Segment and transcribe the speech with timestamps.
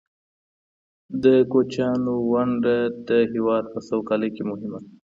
[1.23, 2.75] د کوچیانو ونډه
[3.07, 4.89] د هیواد په سوکالۍ کې مهمه ده.